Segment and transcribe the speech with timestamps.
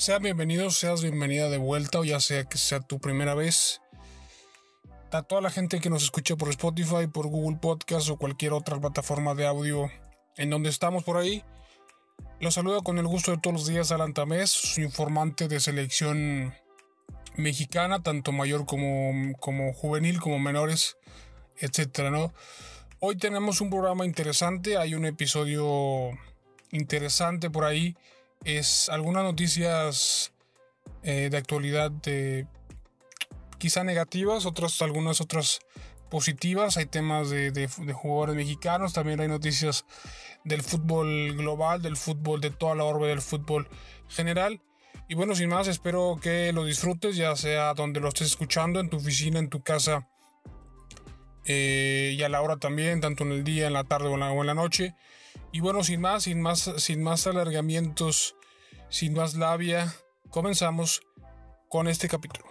[0.00, 3.82] Sean bienvenidos, seas bienvenida de vuelta o ya sea que sea tu primera vez.
[5.12, 8.80] A toda la gente que nos escucha por Spotify, por Google Podcast o cualquier otra
[8.80, 9.90] plataforma de audio
[10.38, 11.44] en donde estamos por ahí.
[12.40, 16.54] Los saludo con el gusto de todos los días Alan Tamés, su informante de selección
[17.36, 20.96] mexicana, tanto mayor como, como juvenil, como menores,
[21.58, 22.32] etcétera.
[23.00, 26.08] Hoy tenemos un programa interesante, hay un episodio
[26.70, 27.94] interesante por ahí
[28.44, 30.32] es algunas noticias
[31.02, 32.46] eh, de actualidad de
[33.58, 35.60] quizá negativas, otras, algunas otras
[36.10, 36.76] positivas.
[36.76, 39.84] Hay temas de, de, jugadores mexicanos, también hay noticias
[40.44, 43.68] del fútbol global, del fútbol de toda la orbe del fútbol
[44.08, 44.60] general.
[45.08, 48.88] Y bueno, sin más, espero que lo disfrutes, ya sea donde lo estés escuchando, en
[48.88, 50.08] tu oficina, en tu casa,
[51.44, 54.46] eh, y a la hora también, tanto en el día, en la tarde o en
[54.46, 54.94] la noche.
[55.52, 58.36] Y bueno, sin más, sin más, sin más alargamientos,
[58.88, 59.92] sin más labia,
[60.30, 61.02] comenzamos
[61.68, 62.46] con este capítulo.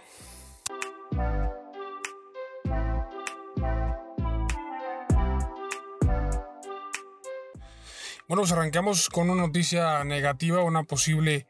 [8.28, 11.46] Bueno, pues arrancamos con una noticia negativa, una posible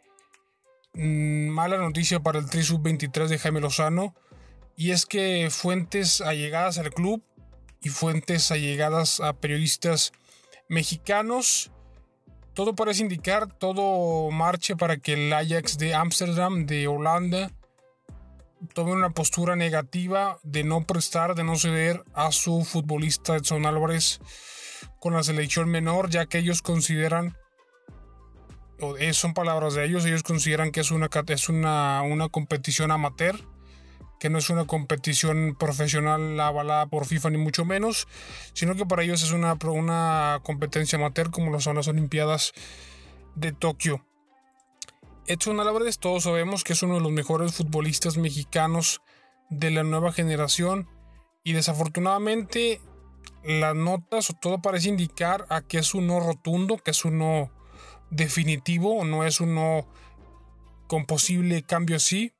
[0.94, 4.14] mm, mala noticia para el Tri Sub-23 de Jaime Lozano.
[4.76, 7.22] Y es que fuentes allegadas al club
[7.82, 10.12] y fuentes allegadas a periodistas
[10.70, 11.70] mexicanos.
[12.54, 17.50] Todo parece indicar, todo marcha para que el Ajax de Ámsterdam, de Holanda,
[18.72, 24.20] tome una postura negativa de no prestar, de no ceder a su futbolista Edson Álvarez
[24.98, 27.36] con la selección menor, ya que ellos consideran,
[28.80, 33.49] o son palabras de ellos, ellos consideran que es una, es una, una competición amateur
[34.20, 38.06] que no es una competición profesional avalada por FIFA ni mucho menos,
[38.52, 42.52] sino que para ellos es una, una competencia amateur como lo son las Olimpiadas
[43.34, 44.04] de Tokio.
[45.26, 49.00] Edson Álvarez, todos sabemos que es uno de los mejores futbolistas mexicanos
[49.48, 50.88] de la nueva generación
[51.42, 52.80] y desafortunadamente
[53.42, 57.18] las notas o todo parece indicar a que es un no rotundo, que es un
[57.18, 57.50] no
[58.10, 59.86] definitivo no es un no
[60.88, 62.32] con posible cambio así.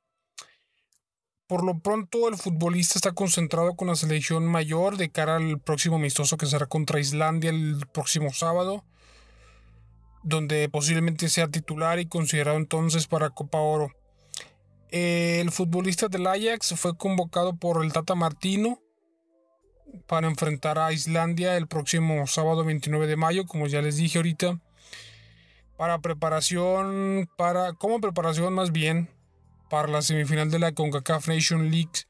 [1.51, 5.97] Por lo pronto, el futbolista está concentrado con la selección mayor de cara al próximo
[5.97, 8.85] amistoso que será contra Islandia el próximo sábado,
[10.23, 13.91] donde posiblemente sea titular y considerado entonces para Copa Oro.
[14.91, 18.79] El futbolista del Ajax fue convocado por el Tata Martino
[20.07, 24.61] para enfrentar a Islandia el próximo sábado 29 de mayo, como ya les dije ahorita,
[25.75, 29.09] para preparación, para como preparación más bien
[29.71, 32.03] para la semifinal de la CONCACAF Nation League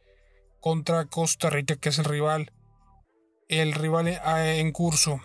[0.59, 2.51] contra Costa Rica, que es el rival,
[3.49, 5.21] el rival en curso.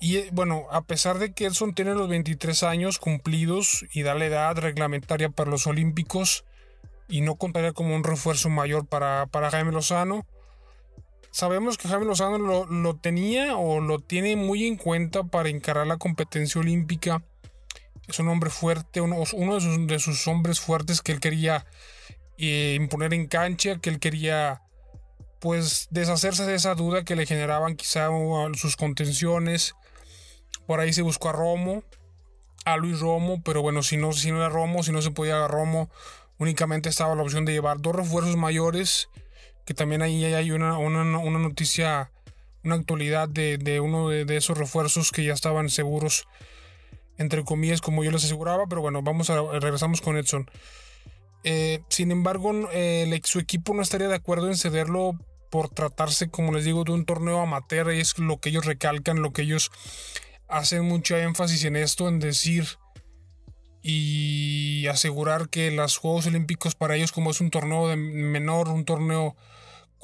[0.00, 4.14] Y eh, bueno, a pesar de que Edson tiene los 23 años cumplidos y da
[4.14, 6.44] la edad reglamentaria para los Olímpicos
[7.08, 10.24] y no contaría como un refuerzo mayor para, para Jaime Lozano,
[11.32, 15.88] sabemos que Jaime Lozano lo, lo, tenía o lo tiene muy en cuenta para encarar
[15.88, 17.24] la competencia olímpica
[18.08, 19.24] es un hombre fuerte, uno,
[19.86, 21.66] de, sus, hombres fuertes que él quería
[22.38, 24.62] eh, imponer en cancha, que él quería
[25.40, 28.08] pues deshacerse de esa duda que le generaban quizá
[28.54, 29.74] sus contenciones.
[30.66, 31.84] Por ahí se buscó a Romo,
[32.64, 35.44] a Luis Romo, pero bueno, si no, si no era Romo, si no se podía
[35.44, 35.90] a Romo,
[36.38, 39.08] únicamente estaba la opción de llevar dos refuerzos mayores,
[39.66, 42.10] que también ahí hay una, una, noticia,
[42.62, 46.26] una actualidad de, de uno de, esos refuerzos que ya estaban seguros
[47.18, 50.50] entre comillas, como yo les aseguraba, pero bueno, vamos a regresamos con Edson.
[51.44, 52.52] Eh, sin embargo,
[53.24, 55.18] su equipo no estaría de acuerdo en cederlo
[55.50, 59.22] por tratarse, como les digo, de un torneo amateur, y es lo que ellos recalcan,
[59.22, 59.70] lo que ellos
[60.48, 62.66] hacen mucho énfasis en esto, en decir
[63.86, 68.86] y asegurar que los Juegos Olímpicos para ellos, como es un torneo de menor, un
[68.86, 69.36] torneo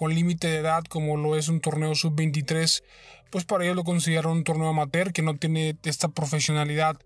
[0.01, 2.83] con límite de edad, como lo es un torneo sub-23,
[3.29, 6.97] pues para ellos lo consideran un torneo amateur que no tiene esta profesionalidad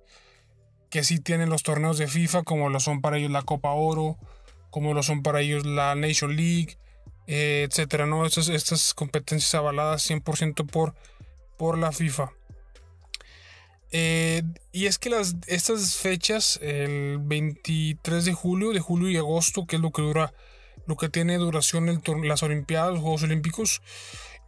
[0.91, 4.17] que sí tienen los torneos de FIFA, como lo son para ellos la Copa Oro,
[4.71, 6.79] como lo son para ellos la Nation League,
[7.27, 8.27] eh, etcétera, ¿no?
[8.27, 10.95] Estas, estas competencias avaladas 100% por,
[11.59, 12.31] por la FIFA.
[13.91, 19.67] Eh, y es que las, estas fechas, el 23 de julio, de julio y agosto,
[19.67, 20.33] que es lo que dura,
[20.87, 23.83] lo que tiene duración el, las Olimpiadas, los Juegos Olímpicos,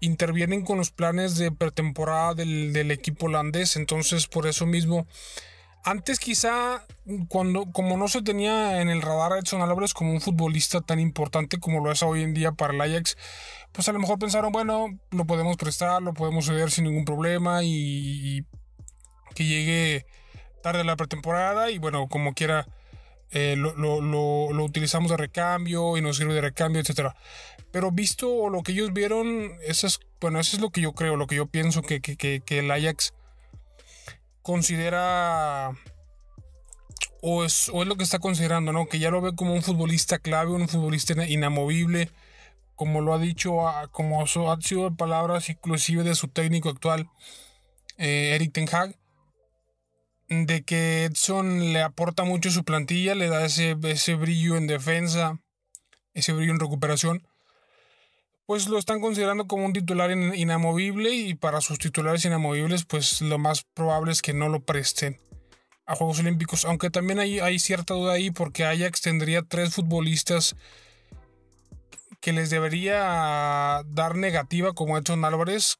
[0.00, 3.76] intervienen con los planes de pretemporada del, equipo holandés.
[3.76, 5.06] Entonces, por eso mismo,
[5.84, 6.84] antes quizá,
[7.28, 11.00] cuando, como no se tenía en el radar a Edson Álvarez como un futbolista tan
[11.00, 13.16] importante como lo es hoy en día para el Ajax,
[13.72, 17.60] pues a lo mejor pensaron, bueno, lo podemos prestar, lo podemos ceder sin ningún problema
[17.62, 18.44] y,
[19.34, 20.06] que llegue
[20.62, 22.66] tarde la pretemporada y bueno, como quiera,
[23.30, 27.12] eh, lo, utilizamos de recambio y nos sirve de recambio, etc.
[27.70, 31.16] Pero visto lo que ellos vieron, eso es, bueno, eso es lo que yo creo,
[31.16, 33.14] lo que yo pienso que, el Ajax
[34.42, 35.72] considera
[37.20, 38.86] o es, o es, lo que está considerando, ¿no?
[38.86, 42.10] Que ya lo ve como un futbolista clave, un futbolista inamovible,
[42.76, 43.56] como lo ha dicho,
[43.90, 47.08] como ha sido palabras inclusive de su técnico actual,
[47.98, 48.96] eh, Eric Ten Hag
[50.28, 55.40] de que Edson le aporta mucho su plantilla, le da ese, ese brillo en defensa,
[56.14, 57.26] ese brillo en recuperación,
[58.46, 63.38] pues lo están considerando como un titular inamovible y para sus titulares inamovibles pues lo
[63.38, 65.18] más probable es que no lo presten
[65.84, 70.56] a Juegos Olímpicos, aunque también hay, hay cierta duda ahí porque Ajax tendría tres futbolistas
[72.20, 75.78] que les debería dar negativa como Edson Álvarez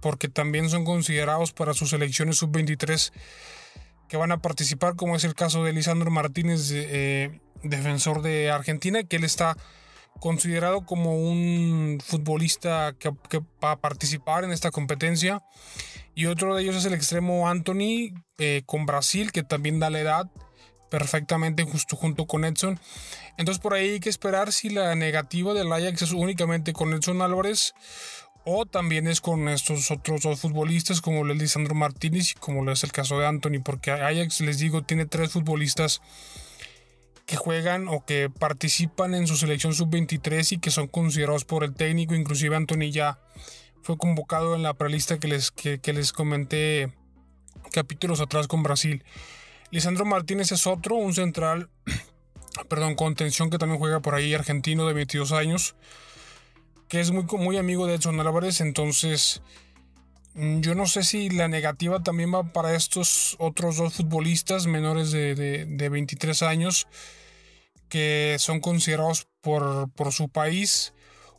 [0.00, 3.12] porque también son considerados para sus selecciones sub-23
[4.10, 9.04] que van a participar, como es el caso de Lisandro Martínez, eh, defensor de Argentina,
[9.04, 9.56] que él está
[10.18, 13.12] considerado como un futbolista que,
[13.62, 15.44] va a participar en esta competencia.
[16.12, 20.00] Y otro de ellos es el extremo Anthony eh, con Brasil, que también da la
[20.00, 20.30] edad
[20.90, 22.80] perfectamente justo junto con Edson.
[23.38, 27.22] Entonces por ahí hay que esperar si la negativa del Ajax es únicamente con Edson
[27.22, 27.74] Álvarez
[28.44, 32.84] o también es con estos otros dos futbolistas como el Lisandro Martínez y como es
[32.84, 36.00] el caso de Anthony, porque Ajax, les digo, tiene tres futbolistas
[37.26, 41.74] que juegan o que participan en su selección sub-23 y que son considerados por el
[41.74, 43.18] técnico, inclusive Anthony ya
[43.82, 46.92] fue convocado en la prelista que les, que, les comenté
[47.72, 49.04] capítulos atrás con Brasil.
[49.70, 51.68] Lisandro Martínez es otro, un central,
[52.68, 55.76] perdón, contención que también juega por ahí, argentino de 22 años
[56.90, 59.42] que es muy, muy amigo de Edson Álvarez, entonces
[60.34, 65.12] mm, yo no sé si la negativa también va para estos otros dos futbolistas menores
[65.12, 66.88] de, 23 años
[67.88, 70.92] que son considerados por, su país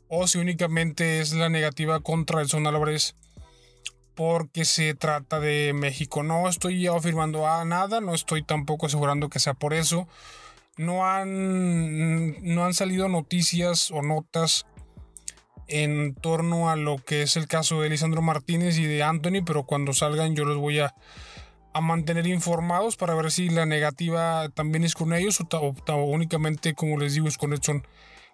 [0.07, 3.15] o si únicamente es la negativa contra Edson Álvarez
[4.15, 6.23] porque se trata de México.
[6.23, 10.07] No estoy afirmando a nada, no estoy tampoco asegurando que sea por eso.
[10.77, 14.65] No han, no han salido noticias o notas
[15.71, 19.63] en torno a lo que es el caso de Lisandro Martínez y de Anthony, pero
[19.63, 20.93] cuando salgan yo los voy a,
[21.81, 27.13] mantener informados para ver si la negativa también es con ellos o, únicamente, como les
[27.13, 27.87] digo, es con Edson,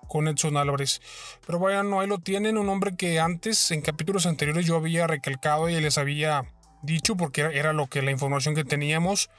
[0.07, 1.01] con Edson Álvarez.
[1.45, 5.69] Pero bueno, ahí lo tienen, un hombre que antes, en capítulos anteriores, yo había recalcado
[5.69, 6.51] y les había
[6.81, 9.29] dicho, porque era, lo que la información que teníamos,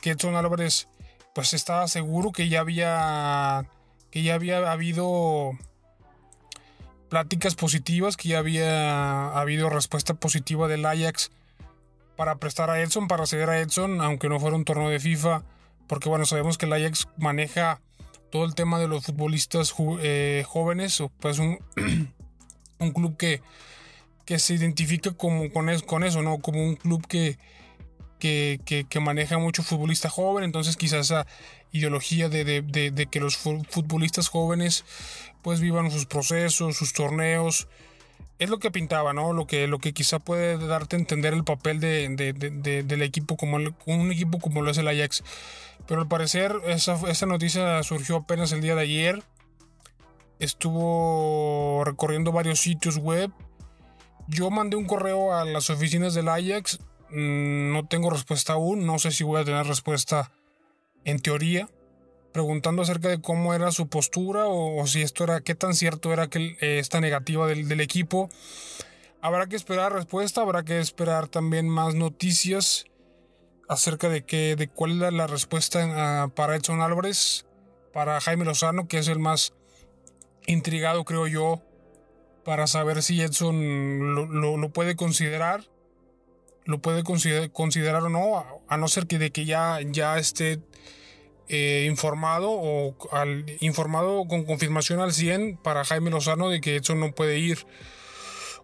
[0.00, 0.88] que Edson Álvarez
[1.32, 3.66] pues estaba seguro que ya había
[4.10, 5.58] que ya había habido
[7.14, 11.30] pláticas positivas, que ya había habido respuesta positiva del Ajax
[12.16, 15.44] para prestar a Edson, para ceder a Edson, aunque no fuera un torneo de FIFA,
[15.86, 17.80] porque bueno, sabemos que el Ajax maneja
[18.32, 21.60] todo el tema de los futbolistas eh, jóvenes, pues un,
[22.80, 23.42] un club que,
[24.24, 26.38] que se identifica como con, con eso, ¿no?
[26.38, 27.38] Como un club que,
[28.18, 28.58] que,
[28.90, 31.14] que, maneja mucho futbolista joven, entonces quizás
[31.74, 34.84] ideología de, de, de, que los futbolistas jóvenes
[35.42, 37.68] pues vivan sus procesos, sus torneos.
[38.38, 39.32] Es lo que pintaba, ¿no?
[39.32, 43.56] Lo que, lo que quizá puede darte a entender el papel de, del equipo como
[43.56, 45.24] un equipo como lo es el Ajax.
[45.86, 49.22] Pero al parecer esa, esa noticia surgió apenas el día de ayer.
[50.38, 53.32] Estuvo recorriendo varios sitios web.
[54.28, 56.78] Yo mandé un correo a las oficinas del Ajax.
[57.10, 58.86] Mm, no tengo respuesta aún.
[58.86, 60.30] No sé si voy a tener respuesta
[61.04, 61.68] en teoría
[62.34, 66.26] preguntando acerca de cómo era su postura o, si esto era, qué tan cierto era
[66.26, 68.28] que eh, esta negativa del, equipo.
[69.20, 72.86] Habrá que esperar respuesta, habrá que esperar también más noticias
[73.68, 75.78] acerca de, que, de cuál es la respuesta
[76.24, 77.46] ah, para Edson Álvarez,
[77.92, 79.52] para Jaime Lozano, que es el más
[80.48, 81.62] intrigado, creo yo,
[82.44, 85.62] para saber si Edson lo, puede considerar,
[86.64, 90.60] lo puede considerar, o no, a, no ser que de que ya, ya esté
[91.48, 97.00] eh, informado o al, informado con confirmación al 100 para Jaime Lozano de que Edson
[97.00, 97.66] no puede ir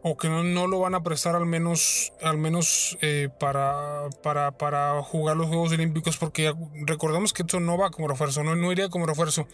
[0.02, 5.02] o que no, lo van a prestar al menos, al menos eh, para, para, para,
[5.02, 6.54] jugar los Juegos Olímpicos porque
[6.86, 9.46] recordemos que Edson no va como refuerzo, no, no iría como refuerzo.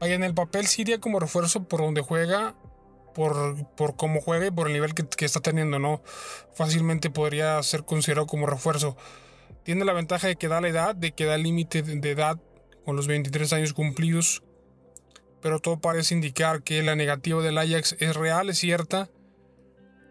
[0.00, 2.54] Vaya, en el papel sí iría como refuerzo por donde juega,
[3.14, 6.02] por, por cómo juega y por el nivel que, que está teniendo, ¿no?
[6.54, 8.96] Fácilmente podría ser considerado como refuerzo.
[9.66, 12.38] Tiene la ventaja de que da la edad, de que da el límite de edad
[12.84, 14.44] con los 23 años cumplidos,
[15.42, 19.10] pero todo parece indicar que la negativa del Ajax es real, es cierta,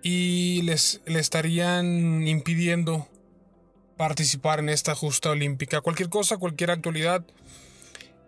[0.03, 3.07] y les le estarían impidiendo
[3.95, 5.79] participar en esta justa olímpica.
[5.79, 7.25] Cualquier cosa, cualquier actualidad,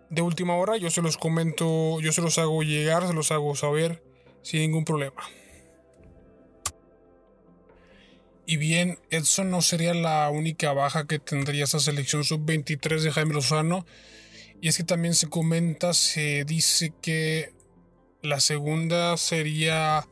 [0.08, 3.54] de última hora, yo se los comento, yo se los hago llegar, se los hago
[3.54, 4.02] saber
[4.40, 5.22] sin ningún problema.
[8.50, 13.34] Y bien, Edson no sería la única baja que tendría esa selección sub-23 de Jaime
[13.34, 13.84] Lozano.
[14.62, 17.52] Y es que también se comenta, se dice que
[18.22, 20.08] la segunda sería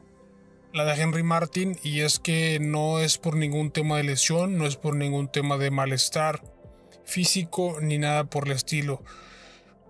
[0.74, 1.78] la de Henry Martin.
[1.82, 5.56] Y es que no es por ningún tema de lesión, no es por ningún tema
[5.56, 6.42] de malestar
[7.06, 9.02] físico ni nada por el estilo.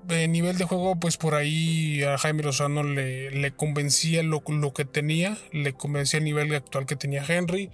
[0.04, 4.72] De nivel de juego, pues por ahí a Jaime Lozano le, le convencía lo, lo
[4.72, 7.72] que tenía, le convencía el nivel actual que tenía Henry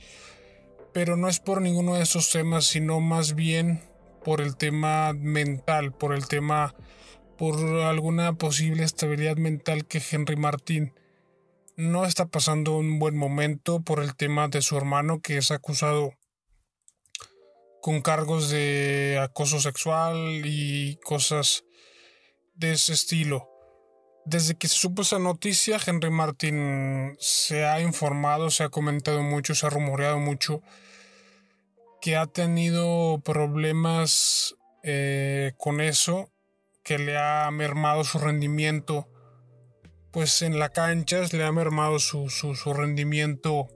[0.93, 3.83] pero no es por ninguno de esos temas, sino más bien
[4.25, 6.75] por el tema mental, por el tema,
[7.39, 10.95] por alguna posible estabilidad mental que Henry Martín
[11.77, 16.13] no está pasando un buen momento por el tema de su hermano que es acusado
[17.81, 21.65] con cargos de acoso sexual y cosas
[22.55, 23.52] de ese estilo.
[24.25, 29.55] Desde que se supo esa noticia, Henry Martin se ha informado, se ha comentado mucho,
[29.55, 30.63] se ha rumoreado mucho
[32.01, 36.31] que ha tenido problemas eh, con eso,
[36.83, 39.09] que le ha mermado su rendimiento,
[40.11, 43.69] pues en la cancha le ha mermado su, su, su rendimiento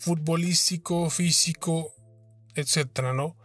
[0.00, 1.94] futbolístico, físico,
[2.54, 3.36] etcétera, ¿no?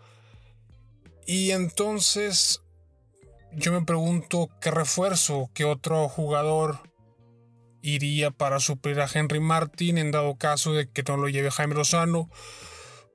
[1.28, 2.62] Y entonces
[3.56, 6.80] yo me pregunto qué refuerzo, qué otro jugador
[7.82, 11.76] iría para suplir a Henry Martin en dado caso de que no lo lleve Jaime
[11.76, 12.30] Lozano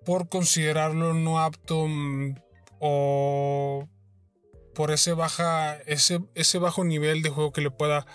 [0.04, 2.34] por considerarlo no apto mm,
[2.78, 3.88] o
[4.74, 8.06] por ese baja ese, ese bajo nivel de juego que le pueda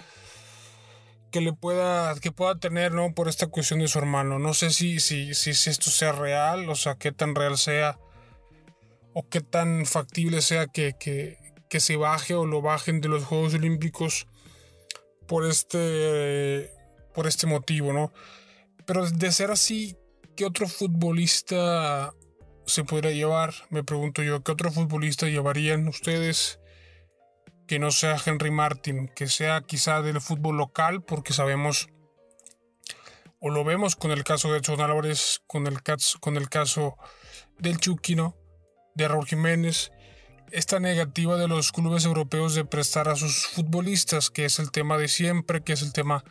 [1.31, 4.37] que le pueda que pueda tener no por esta cuestión de su hermano.
[4.37, 7.97] No sé si si, si esto sea real o sea qué tan real sea
[9.13, 11.37] o qué tan factible sea que, que,
[11.73, 14.27] que se baje o lo bajen de los Juegos Olímpicos
[15.27, 16.71] por este,
[17.15, 18.13] por este motivo, ¿no?
[18.85, 19.97] Pero de ser así,
[20.35, 22.13] ¿qué otro futbolista
[22.67, 23.55] se podría llevar?
[23.71, 26.59] Me pregunto yo, ¿qué otro futbolista llevarían ustedes
[27.65, 31.89] que no sea Henry Martin, que sea quizá del fútbol local, porque sabemos
[33.39, 34.77] o lo vemos con el caso de Edson
[35.47, 35.79] con el,
[36.19, 36.97] con el caso
[37.57, 38.37] del Chuquino,
[38.93, 39.91] de Raúl Jiménez,
[40.53, 44.99] esta negativa de los clubes europeos de prestar a sus futbolistas, que es el tema
[44.99, 46.23] de siempre, que es el tema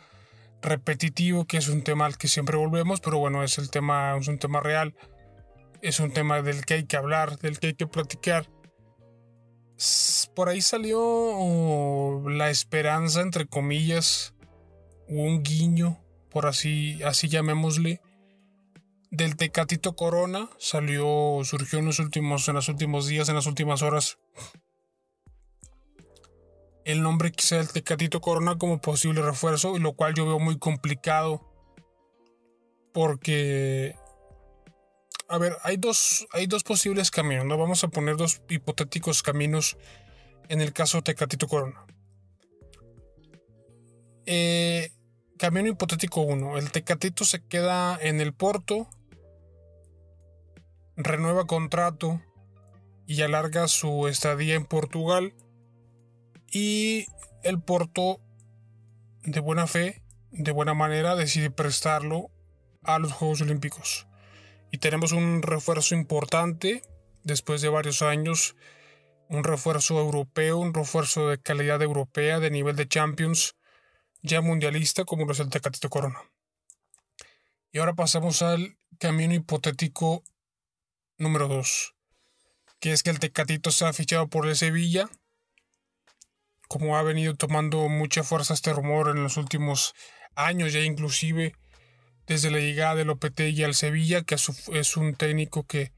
[0.61, 4.29] repetitivo, que es un tema al que siempre volvemos, pero bueno, es el tema, es
[4.29, 4.95] un tema real,
[5.81, 8.49] es un tema del que hay que hablar, del que hay que platicar.
[10.33, 14.33] Por ahí salió la esperanza, entre comillas,
[15.09, 15.99] un guiño,
[16.31, 17.99] por así, así llamémosle,
[19.13, 23.83] del Tecatito Corona salió, surgió en los últimos, en los últimos días, en las últimas
[23.83, 24.17] horas.
[26.83, 31.47] El nombre quizá del Tecatito Corona como posible refuerzo, lo cual yo veo muy complicado.
[32.91, 33.95] Porque.
[35.29, 37.57] A ver, hay dos, hay dos posibles caminos, ¿no?
[37.57, 39.77] Vamos a poner dos hipotéticos caminos
[40.49, 41.85] en el caso Tecatito Corona.
[44.25, 44.91] Eh,
[45.37, 46.57] camino hipotético 1.
[46.57, 48.89] El Tecatito se queda en el Porto
[50.95, 52.21] renueva contrato
[53.05, 55.33] y alarga su estadía en Portugal
[56.51, 57.07] y
[57.43, 58.21] el Porto
[59.23, 62.31] de buena fe, de buena manera, decide prestarlo
[62.83, 64.07] a los Juegos Olímpicos.
[64.71, 66.81] Y tenemos un refuerzo importante
[67.23, 68.55] después de varios años,
[69.29, 73.55] un refuerzo europeo, un refuerzo de calidad europea, de nivel de Champions,
[74.21, 76.21] ya mundialista como lo es el Tecatito Corona.
[77.71, 80.23] Y ahora pasamos al camino hipotético
[81.23, 81.95] número 2,
[82.79, 85.09] que es que el Tecatito se ha fichado por el Sevilla.
[86.67, 89.93] Como ha venido tomando mucha fuerza este rumor en los últimos
[90.35, 91.55] años, ya inclusive
[92.27, 95.91] desde la llegada de Lopetegui al Sevilla, que es un técnico que,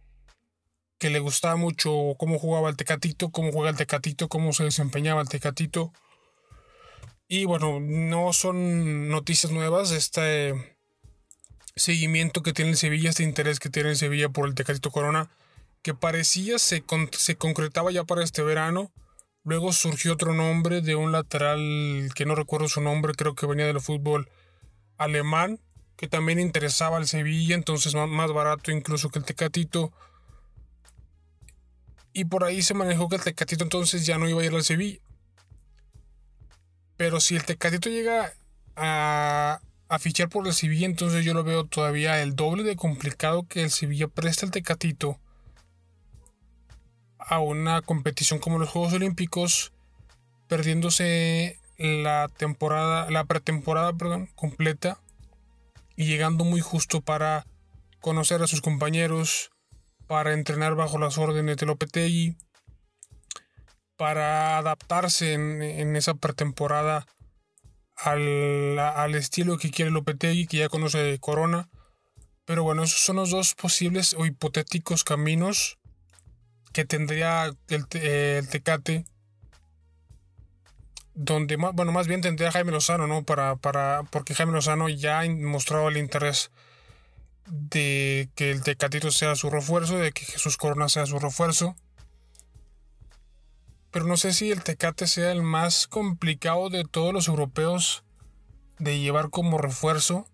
[0.97, 5.21] que le gustaba mucho cómo jugaba el Tecatito, cómo juega el Tecatito, cómo se desempeñaba
[5.21, 5.93] el Tecatito.
[7.27, 9.91] Y bueno, no son noticias nuevas.
[9.91, 10.74] Este
[11.75, 15.29] seguimiento que tiene el Sevilla, este interés que tiene el Sevilla por el Tecatito Corona,
[15.81, 18.91] que parecía se, se concretaba ya para este verano.
[19.43, 23.67] Luego surgió otro nombre de un lateral que no recuerdo su nombre, creo que venía
[23.67, 24.29] del fútbol
[24.97, 25.59] alemán,
[25.97, 29.91] que también interesaba al Sevilla, entonces más barato incluso que el Tecatito.
[32.13, 34.63] Y por ahí se manejó que el Tecatito entonces ya no iba a ir al
[34.63, 34.99] Sevilla.
[36.97, 38.33] Pero si el Tecatito llega
[38.75, 39.59] a,
[39.95, 43.63] a fichar por el Sevilla, entonces yo lo veo todavía el doble de complicado que
[43.63, 45.19] el Sevilla presta el Tecatito
[47.17, 49.71] a una competición como los Juegos Olímpicos
[50.47, 54.99] perdiéndose la temporada, la pretemporada, perdón, completa
[55.95, 57.45] y llegando muy justo para
[57.99, 59.51] conocer a sus compañeros,
[60.07, 62.37] para entrenar bajo las órdenes de Lopetegui,
[63.97, 67.07] para adaptarse en, esa pretemporada
[67.97, 71.69] al, al, estilo que quiere Lopetegui, que ya conoce Corona.
[72.45, 75.77] Pero bueno, esos son los dos posibles o hipotéticos caminos
[76.73, 79.05] que tendría el, el Tecate
[81.15, 85.29] donde bueno más bien tendría Jaime Lozano no para para porque Jaime Lozano ya ha
[85.29, 86.51] mostrado el interés
[87.47, 91.77] de que el Tecatito sea su refuerzo de que Jesús Corona sea su refuerzo
[93.95, 98.03] pero no sé si el Tecate sea el más complicado de todos los europeos
[98.77, 100.27] de llevar como refuerzo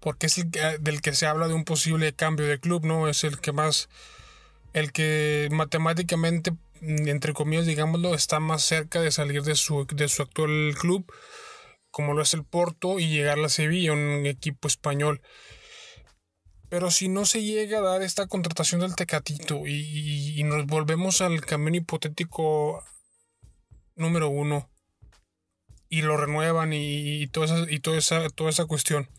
[0.00, 3.22] porque es el del que se habla de un posible cambio de club no es
[3.24, 3.90] el que más
[4.72, 10.08] el que matemáticamente Mm, entre comillas, digámoslo, está más cerca de salir de su, de
[10.08, 11.12] su actual club,
[11.90, 15.20] como lo es el Porto, y llegar a la Sevilla, un equipo español.
[16.70, 21.44] Pero si no se llega a dar esta contratación del Tecatito y, nos volvemos al
[21.44, 22.82] camino hipotético
[23.96, 24.70] número uno
[25.88, 29.10] y lo renuevan y, toda, esa, y toda, esa, toda esa cuestión,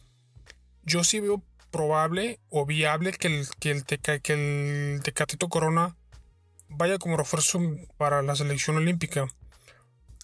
[0.84, 5.98] yo sí veo probable o viable que el, que el, que el Tecatito Corona
[6.70, 7.60] vaya como refuerzo
[7.98, 9.27] para la selección olímpica.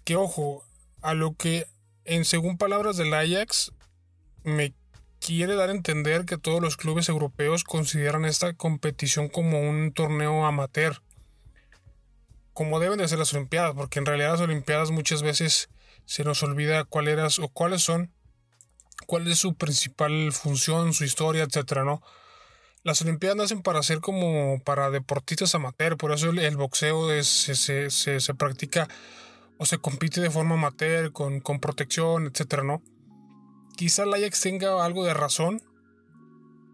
[0.06, 0.64] Que ojo,
[1.02, 1.68] a lo que
[2.06, 3.74] en según palabras del Ajax
[4.44, 4.74] me
[5.28, 10.46] quiere dar a entender que todos los clubes europeos consideran esta competición como un torneo
[10.46, 11.02] amateur.
[12.54, 15.68] Como deben de ser las Olimpiadas, porque en realidad las Olimpiadas muchas veces
[16.06, 18.14] se nos olvida cuáles o cuáles son,
[19.06, 22.02] cuál es su principal función, su historia, etcétera, ¿no?
[22.84, 28.88] las Olimpiadas nacen para ser como para deportistas amateur, por eso el, boxeo se, practica
[29.58, 32.82] o se compite de forma amateur, con, protección, etcétera, ¿no?
[33.78, 35.62] Quizá Ajax tenga algo de razón,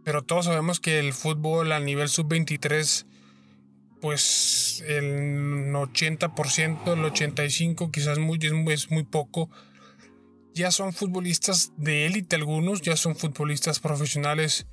[0.05, 3.05] pero todos sabemos que el fútbol a nivel sub-23,
[4.01, 8.39] pues el 80%, el 85%, quizás muy,
[8.71, 9.49] es muy poco,
[10.53, 14.65] ya son futbolistas de élite algunos, ya son futbolistas profesionales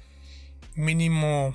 [0.76, 1.54] mínimo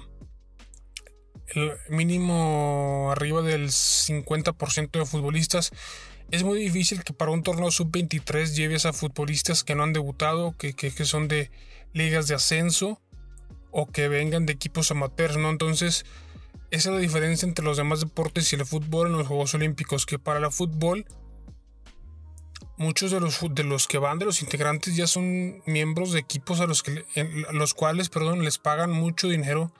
[1.90, 5.72] mínimo arriba del 50% de futbolistas.
[6.32, 10.56] Es muy difícil que para un torneo sub-23 lleves a futbolistas que no han debutado,
[10.58, 10.74] que,
[11.06, 11.52] son de
[11.94, 13.00] ligas de ascenso
[13.72, 15.50] o que vengan de equipos amateurs, ¿no?
[15.50, 16.06] Entonces,
[16.72, 20.06] esa es la diferencia entre los demás deportes y el fútbol en los Juegos Olímpicos,
[20.06, 21.06] que para el fútbol
[22.78, 26.60] muchos de los, de los que van de los integrantes ya son miembros de equipos
[26.60, 27.06] a los, que,
[27.52, 29.72] los cuales perdón, les pagan mucho dinero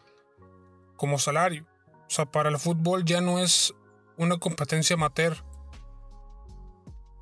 [0.96, 1.66] como salario.
[2.08, 3.74] O sea, para el fútbol ya no es
[4.18, 5.44] una competencia amateur.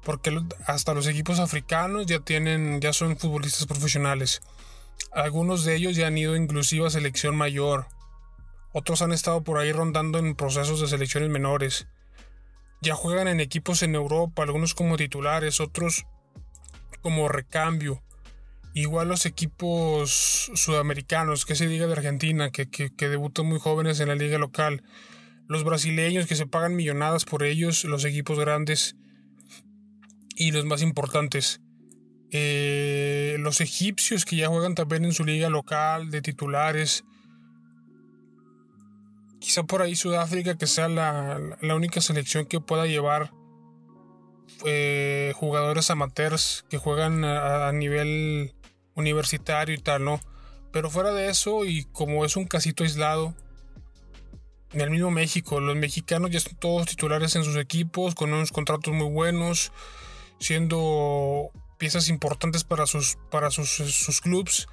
[0.04, 4.42] Porque hasta los equipos africanos ya tienen, ya son futbolistas profesionales.
[5.12, 7.88] Algunos de ellos ya han ido inclusive a selección mayor.
[8.74, 11.88] Otros han estado por ahí rondando en procesos de selecciones menores
[12.84, 16.06] ya juegan en equipos en Europa, algunos como titulares, otros
[17.02, 18.04] como recambio.
[18.74, 24.16] Igual los equipos sudamericanos, que se diga de Argentina, que, debutan muy jóvenes en la
[24.16, 24.84] liga local.
[25.48, 28.98] Los brasileños que se pagan millonadas por ellos, los equipos grandes
[30.36, 31.62] y los más importantes.
[32.32, 37.04] Eh, los egipcios que ya juegan también en su liga local de titulares
[39.44, 41.38] quizá por ahí Sudáfrica que sea la,
[41.76, 43.32] única selección que pueda llevar
[44.66, 48.56] eh, jugadores amateurs que juegan a, nivel
[48.96, 50.22] universitario y tal, ¿no?
[50.72, 53.36] Pero fuera de eso, y como es un casito aislado,
[54.72, 58.54] en el mismo México, los mexicanos ya están todos titulares en sus equipos, con unos
[58.54, 59.74] contratos muy buenos,
[60.44, 64.68] siendo piezas importantes para sus, para sus, sus clubs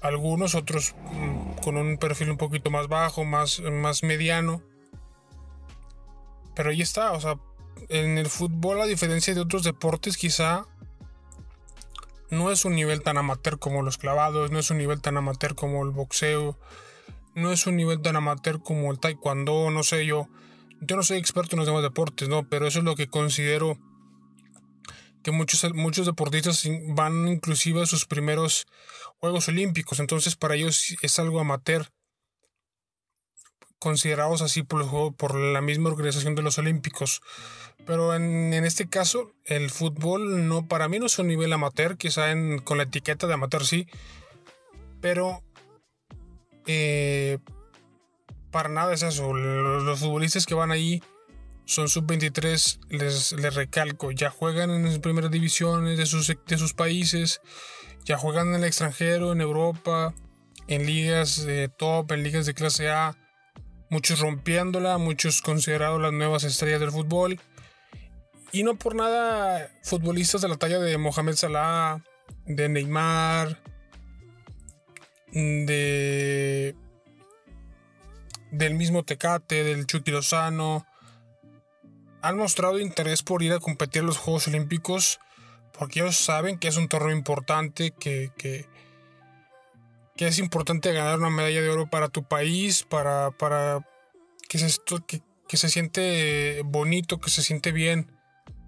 [0.00, 4.62] algunos, otros mm, con un perfil un poquito más bajo, más, más mediano.
[6.54, 7.38] Pero ahí está, o sea,
[7.88, 10.66] en el fútbol, a diferencia de otros deportes, quizá
[12.30, 15.54] no es un nivel tan amateur como los clavados, no es un nivel tan amateur
[15.54, 16.58] como el boxeo,
[17.34, 20.28] no es un nivel tan amateur como el taekwondo, no sé yo.
[20.80, 22.48] Yo no soy experto en los demás deportes, ¿no?
[22.48, 23.78] Pero eso es lo que considero
[25.22, 28.66] que muchos, muchos deportistas van inclusive a sus primeros
[29.18, 31.88] Juegos Olímpicos, entonces para ellos es algo amateur,
[33.78, 37.22] considerados así por, por la misma organización de los Olímpicos.
[37.86, 42.30] Pero en, este caso, el fútbol no, para mí no es un nivel amateur, quizá
[42.30, 43.86] en, con la etiqueta de amateur sí,
[45.00, 45.42] pero
[46.66, 47.38] eh,
[48.50, 49.32] para nada es eso.
[49.32, 51.02] Los, futbolistas que van ahí
[51.70, 56.74] son sub-23, les, les, recalco, ya juegan en las primeras divisiones de sus, de sus
[56.74, 57.40] países,
[58.04, 60.12] ya juegan en el extranjero, en Europa,
[60.66, 63.16] en ligas top, en ligas de clase A,
[63.88, 67.38] muchos rompiéndola, muchos considerados las nuevas estrellas del fútbol.
[68.50, 72.02] Y no por nada, futbolistas de la talla de Mohamed Salah,
[72.46, 73.62] de Neymar,
[75.32, 76.74] de
[78.50, 80.84] del mismo Tecate, del Chucky Lozano,
[82.22, 85.20] han mostrado interés por ir a competir en los Juegos Olímpicos
[85.80, 88.66] porque ellos saben que es un torneo importante, que, que,
[90.16, 93.88] es importante ganar una medalla de oro para tu país, para, para
[94.46, 94.78] que, se,
[95.48, 98.12] que, se siente bonito, que se siente bien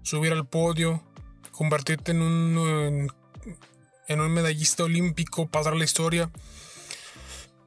[0.01, 1.03] subir al podio,
[1.51, 3.11] convertirte en un,
[4.07, 6.31] en un medallista olímpico, pasar la historia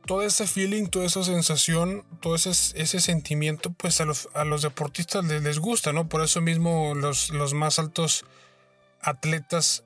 [0.06, 4.62] todo ese feeling, toda esa sensación, todo ese, ese sentimiento, pues a los, a los
[4.62, 6.08] deportistas les, gusta, ¿no?
[6.08, 8.24] Por eso mismo los, los más altos
[9.00, 9.84] atletas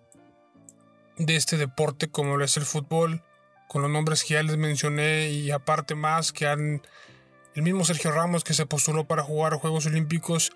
[1.17, 3.23] de este deporte, como lo es el fútbol,
[3.69, 6.83] con los nombres que ya les mencioné y aparte más que han...
[7.55, 10.53] El mismo Sergio Ramos que se postuló para jugar Juegos Olímpicos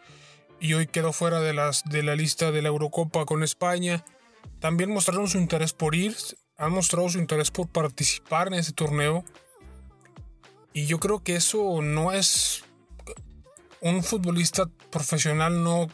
[0.60, 4.04] y hoy quedó fuera de, las, de la lista de la Eurocopa con España.
[4.60, 6.16] También mostraron su interés por ir,
[6.56, 9.24] han mostrado su interés por participar en ese torneo
[10.74, 12.64] y yo creo que eso no es...
[13.80, 15.88] Un futbolista profesional no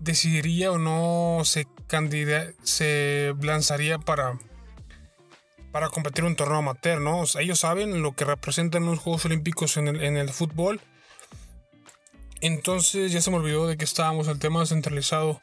[0.00, 1.68] decidiría o no se,
[2.62, 4.38] se lanzaría para,
[5.70, 7.24] para competir un torneo amateur, ¿no?
[7.38, 10.80] ellos saben lo que representan los Juegos Olímpicos en el, en el fútbol.
[12.40, 15.40] Entonces ya se me olvidó de que estábamos el tema centralizado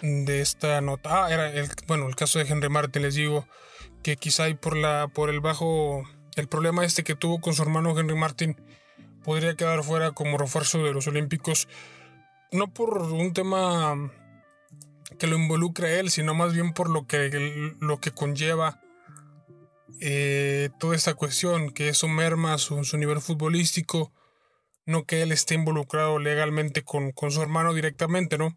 [0.00, 1.26] de esta nota.
[1.26, 3.46] Ah, era el, bueno, el caso de Henry Martin, les digo
[4.02, 6.04] que quizá hay por, la, por el bajo
[6.40, 8.56] el problema este que tuvo con su hermano Henry Martin
[9.24, 11.68] podría quedar fuera como refuerzo de los Olímpicos,
[12.52, 14.10] no por un tema
[15.18, 18.80] que lo involucre a él, sino más bien por lo que, lo que conlleva
[20.00, 24.12] eh, toda esta cuestión, que eso merma su, su, nivel futbolístico,
[24.86, 28.56] no que él esté involucrado legalmente con, con su hermano directamente, ¿no?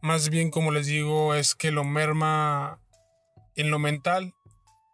[0.00, 2.80] Más bien, como les digo, es que lo merma
[3.54, 4.34] en lo mental,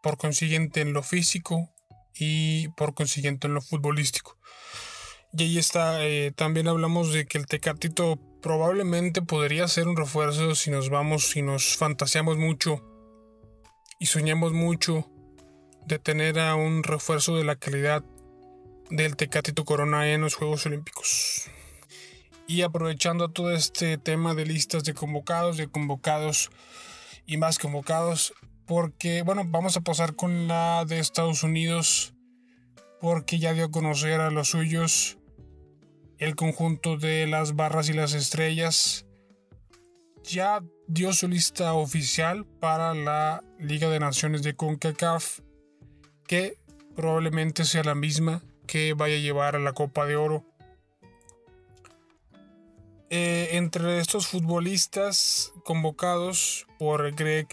[0.03, 1.71] por consiguiente en lo físico
[2.15, 4.37] y por consiguiente en lo futbolístico.
[5.33, 10.55] Y ahí está, eh, también hablamos de que el Tecatito probablemente podría ser un refuerzo
[10.55, 12.83] si nos vamos, si nos fantaseamos mucho
[14.01, 15.09] y soñamos mucho
[15.87, 18.05] de tener a un refuerzo de la calidad
[18.91, 21.49] del Tecatito Corona en los Juegos Olímpicos.
[22.47, 26.51] Y aprovechando todo este tema de listas de convocados, de convocados
[27.25, 28.33] y más convocados,
[28.71, 32.15] porque, bueno, vamos a pasar con la de Estados Unidos,
[33.01, 35.19] porque ya dio a conocer a los suyos
[36.19, 39.07] el conjunto de las barras y las estrellas.
[40.23, 45.41] Ya dio su lista oficial para la Liga de Naciones de CONCACAF,
[46.29, 46.57] que
[46.95, 50.45] probablemente sea la misma que vaya a llevar a la Copa de Oro.
[53.09, 57.49] Eh, entre estos futbolistas convocados por Greg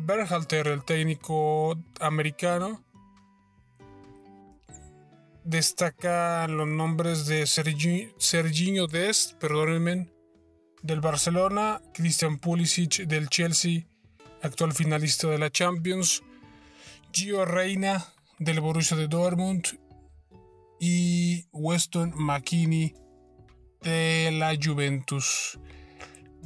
[0.00, 2.84] Berhalter, el técnico americano,
[5.44, 10.08] destaca los nombres de Serginho Dest, perdónenme,
[10.82, 13.86] del Barcelona, Christian Pulisic del Chelsea,
[14.42, 16.22] actual finalista de la Champions,
[17.12, 18.06] Gio Reina
[18.38, 19.66] del Borussia de Dortmund
[20.78, 22.94] y Weston McKinney
[23.82, 25.58] de la Juventus.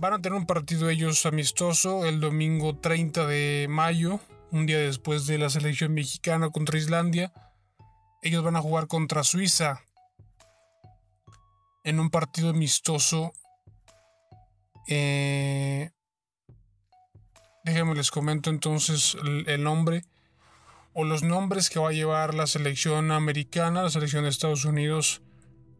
[0.03, 4.19] Van a tener un partido ellos amistoso el domingo 30 de mayo,
[4.51, 7.33] un día después de la selección mexicana contra Islandia.
[8.21, 9.81] Ellos van a jugar contra Suiza
[11.85, 13.33] en un partido amistoso.
[14.88, 15.93] Eh,
[17.65, 20.03] déjenme les comento entonces el nombre
[20.95, 25.23] o los nombres que va a llevar la selección americana, la selección de Estados Unidos,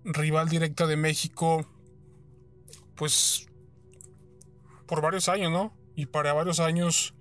[0.05, 1.67] rival directa de México,
[2.95, 3.49] pues
[4.87, 5.77] por varios años, ¿no?
[5.95, 7.14] Y para varios años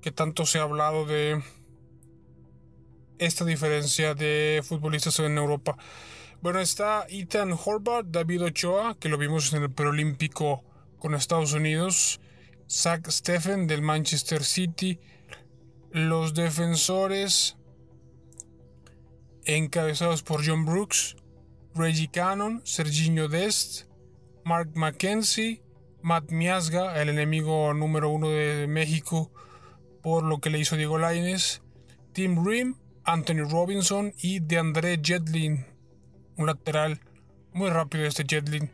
[0.00, 1.42] que tanto se ha hablado de
[3.18, 5.76] esta diferencia de futbolistas en Europa.
[6.42, 10.62] Bueno, está Ethan Horvath, David Ochoa, que lo vimos en el preolímpico
[10.98, 12.20] con Estados Unidos,
[12.68, 15.00] Zach Steffen del Manchester City,
[15.90, 17.56] los defensores
[19.46, 21.16] encabezados por John Brooks,
[21.74, 23.86] Reggie Cannon, Serginho Dest,
[24.44, 25.63] Mark McKenzie,
[26.04, 29.32] Matt Miasga, el enemigo número uno de México
[30.02, 31.62] por lo que le hizo Diego Laines,
[32.12, 35.64] Tim Rim, Anthony Robinson y DeAndre Jetlin,
[36.36, 37.00] un lateral
[37.54, 38.70] muy rápido este Jetlin.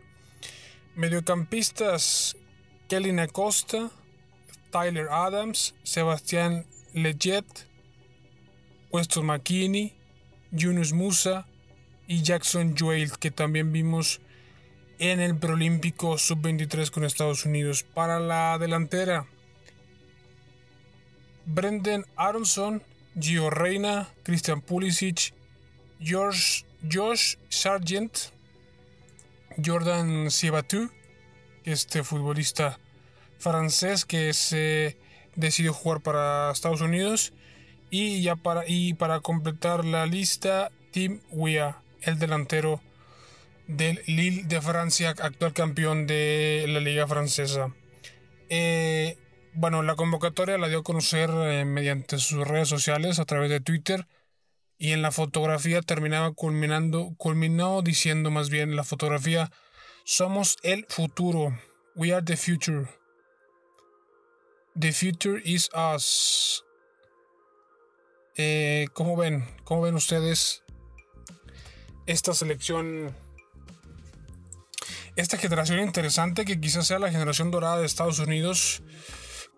[0.96, 2.36] Mediocampistas
[2.88, 3.92] Kelly Acosta,
[4.72, 7.46] Tyler Adams, Sebastián Leggett,
[8.90, 9.94] Weston McKinney,
[10.50, 11.46] Yunus Musa
[12.08, 14.20] y Jackson Joel, que también vimos
[15.00, 17.82] en el Preolímpico Sub-23 con Estados Unidos.
[17.82, 19.26] Para la delantera,
[21.46, 22.82] Brendan Aronson,
[23.18, 25.32] Gio Reina, Christian Pulisic,
[26.00, 28.14] George, Josh Sargent,
[29.64, 30.90] Jordan Sibatu,
[31.64, 32.78] este futbolista
[33.38, 34.98] francés que se
[35.34, 37.32] decidió jugar para Estados Unidos.
[37.88, 42.82] Y ya para, y para completar la lista, Tim Weah, el delantero
[43.76, 47.74] del Lille de Francia, actual campeón de la liga francesa.
[48.48, 49.16] Eh,
[49.52, 53.60] bueno, la convocatoria la dio a conocer eh, mediante sus redes sociales a través de
[53.60, 54.06] Twitter
[54.78, 59.50] y en la fotografía terminaba culminando, culminó diciendo más bien la fotografía,
[60.04, 61.58] somos el futuro,
[61.94, 62.86] we are the future.
[64.78, 66.64] The future is us.
[68.36, 69.44] Eh, ¿Cómo ven?
[69.64, 70.62] ¿Cómo ven ustedes
[72.06, 73.14] esta selección?
[75.20, 78.82] Esta generación interesante que quizás sea la generación dorada de Estados Unidos,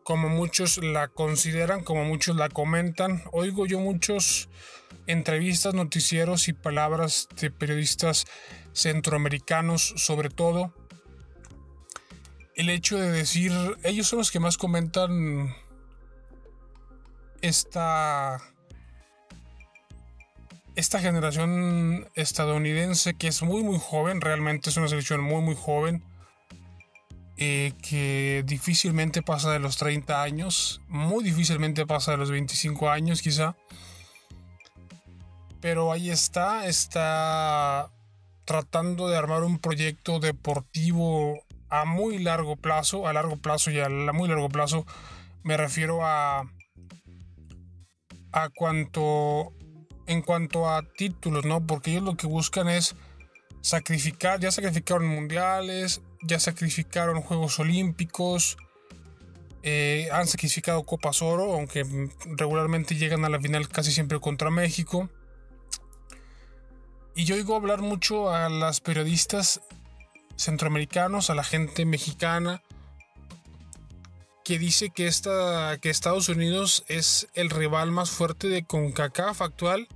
[0.02, 3.22] como muchos la consideran, como muchos la comentan.
[3.30, 4.48] Oigo yo muchos
[5.06, 8.24] entrevistas, noticieros y palabras de periodistas
[8.72, 10.74] centroamericanos sobre todo.
[12.56, 13.52] El hecho de decir,
[13.84, 15.54] ellos son los que más comentan
[17.40, 18.51] esta
[20.74, 26.02] esta generación estadounidense que es muy muy joven, realmente es una selección muy muy joven,
[27.36, 33.22] eh, que difícilmente pasa de los 30 años, muy difícilmente pasa de los 25 años
[33.22, 33.56] quizá.
[35.60, 37.90] Pero ahí está, está
[38.44, 43.88] tratando de armar un proyecto deportivo a muy largo plazo, a largo plazo y a
[43.88, 44.84] muy largo plazo
[45.42, 46.44] me refiero a
[48.32, 49.52] a cuanto
[50.06, 51.66] en cuanto a títulos, ¿no?
[51.66, 52.96] Porque ellos lo que buscan es
[53.60, 58.56] sacrificar, ya sacrificaron mundiales, ya sacrificaron Juegos Olímpicos,
[59.62, 61.86] eh, han sacrificado Copas Oro, aunque
[62.24, 65.08] regularmente llegan a la final casi siempre contra México.
[67.14, 69.60] Y yo oigo hablar mucho a las periodistas
[70.36, 72.62] centroamericanos, a la gente mexicana,
[74.44, 79.88] que dice que, esta, que Estados Unidos es el rival más fuerte de CONCACAF actual,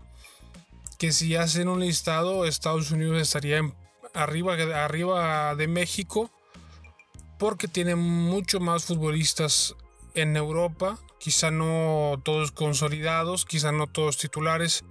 [0.99, 3.61] que si hacen un listado, Estados Unidos estaría
[4.15, 4.55] arriba,
[4.85, 6.31] arriba de México,
[7.39, 9.75] porque tiene mucho más futbolistas
[10.15, 14.85] en Europa, quizá no todos consolidados, quizá no todos titulares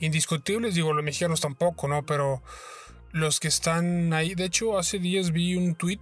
[0.00, 2.06] indiscutibles, digo, los mexicanos tampoco, ¿no?
[2.06, 2.42] Pero
[3.12, 6.00] los que están ahí, de hecho, hace días vi un tweet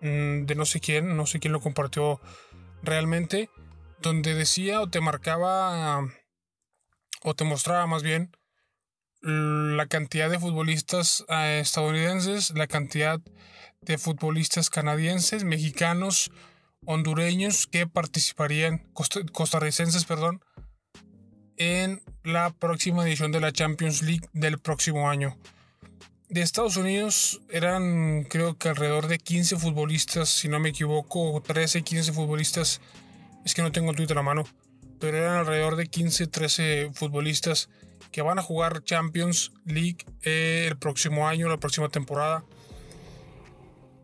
[0.00, 2.20] de no sé quién, no sé quién lo compartió
[2.82, 3.50] realmente,
[4.00, 6.08] donde decía o te marcaba
[7.22, 8.30] o te mostraba más bien
[9.20, 13.20] la cantidad de futbolistas eh, estadounidenses, la cantidad
[13.80, 16.30] de futbolistas canadienses, mexicanos,
[16.86, 18.88] hondureños que participarían,
[19.32, 20.40] costarricenses, perdón,
[21.56, 25.36] en la próxima edición de la Champions League del próximo año
[26.28, 31.82] de Estados Unidos eran creo que alrededor de 15 futbolistas, si no me equivoco, 13,
[31.82, 32.80] 15 futbolistas,
[33.44, 34.44] es que no tengo el Twitter a mano,
[35.00, 37.70] pero eran alrededor de 15, 13 futbolistas
[38.12, 42.44] que van a jugar Champions League eh, el próximo año, la próxima temporada.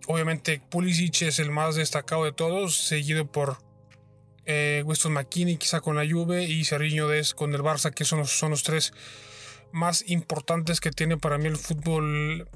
[0.07, 3.59] Obviamente Pulisic es el más destacado de todos, seguido por
[4.47, 8.27] eh, Weston McKinney quizá con la Juve y Cerriño Des con el Barça, que son
[8.27, 8.93] son los tres
[9.75, 12.49] más importantes que tiene para mí el fútbol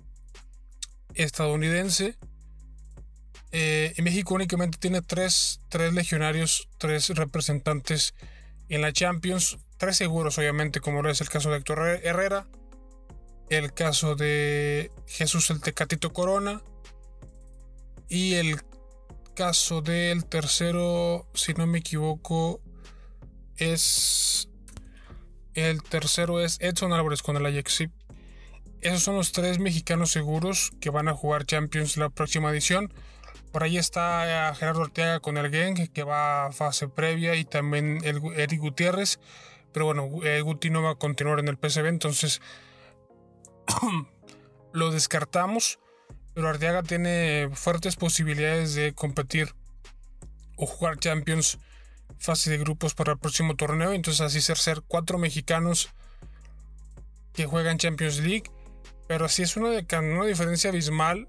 [1.15, 2.17] estadounidense.
[3.51, 8.15] Eh, en México únicamente tiene tres, tres legionarios, tres representantes
[8.69, 12.47] en la Champions, tres seguros obviamente, como es el caso de Héctor Herrera,
[13.49, 16.63] el caso de Jesús el Tecatito Corona
[18.09, 18.61] y el
[19.35, 22.61] caso del tercero, si no me equivoco,
[23.57, 24.48] es
[25.59, 27.85] el tercero es Edson Álvarez con el Ajax.
[28.81, 32.93] Esos son los tres mexicanos seguros que van a jugar Champions la próxima edición.
[33.53, 37.99] Por ahí está Gerardo Ortega con el Genk, que va a fase previa, y también
[38.05, 39.19] el Eric Gutiérrez.
[39.73, 42.41] Pero bueno, el Guti no va a continuar en el PSV, entonces
[44.73, 45.79] lo descartamos.
[46.35, 49.55] Pero Arteaga tiene fuertes posibilidades de competir
[50.57, 51.59] o jugar Champions
[52.19, 53.93] fase de grupos para el próximo torneo.
[53.93, 55.91] Entonces así ser, ser cuatro mexicanos
[57.33, 58.51] que juegan Champions League
[59.07, 61.29] Pero sí es una, una diferencia abismal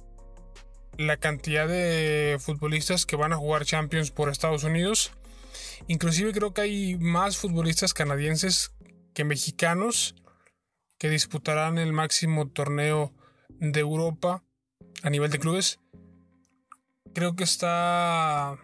[0.97, 5.11] la cantidad de futbolistas que van a jugar Champions por Estados Unidos.
[5.87, 8.73] Inclusive creo que hay más futbolistas canadienses
[9.13, 10.15] que mexicanos
[10.97, 13.13] que disputarán el máximo torneo
[13.47, 14.43] de Europa
[15.01, 15.79] a nivel de clubes.
[17.13, 18.57] Creo que está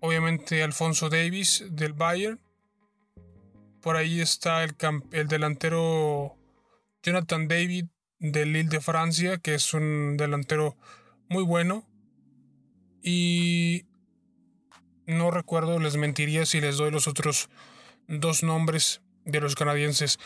[0.00, 2.40] obviamente Alfonso Davis del Bayern.
[3.80, 4.74] Por ahí está el,
[5.12, 6.36] el delantero
[7.02, 7.86] Jonathan David
[8.18, 10.76] del Lille de Francia, que es un delantero
[11.28, 11.86] muy bueno.
[13.02, 13.86] Y
[15.06, 17.48] no recuerdo, les mentiría si les doy los otros
[18.06, 20.18] dos nombres de los canadienses.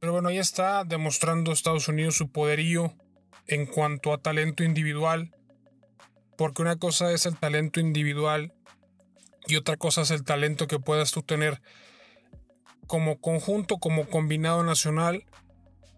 [0.00, 2.94] Pero bueno, ahí está demostrando Estados Unidos su poderío
[3.46, 5.34] en cuanto a talento individual.
[6.36, 8.52] Porque una cosa es el talento individual
[9.48, 11.60] y otra cosa es el talento que puedas tú tener
[12.86, 15.24] como conjunto, como combinado nacional.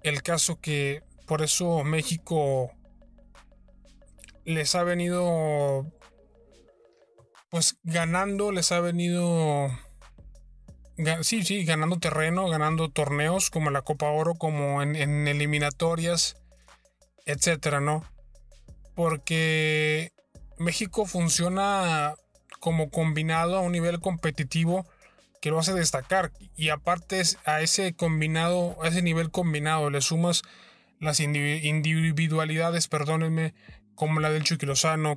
[0.03, 2.73] El caso que por eso México
[4.45, 5.87] les ha venido
[7.51, 9.71] pues ganando, les ha venido
[11.23, 16.37] sí, sí, ganando terreno, ganando torneos como la Copa Oro, como en, en eliminatorias,
[17.27, 18.05] etcétera, ¿no?
[18.95, 20.13] Porque
[20.59, 22.15] México funciona
[22.61, 24.87] como combinado a un nivel competitivo
[25.41, 26.33] que lo hace destacar.
[26.57, 30.43] Y aparte a ese combinado, a ese nivel combinado, le sumas
[31.01, 33.55] las individualidades, perdónenme,
[33.95, 34.67] como la del Chucky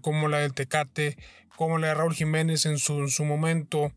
[0.01, 1.17] como la del Tecate,
[1.55, 3.91] como la de Raúl Jiménez en su, su momento,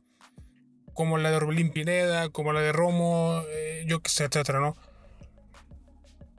[0.95, 4.77] como la de Orbelín Pineda, como la de Romo, eh, yo qué sé, etcétera, ¿no?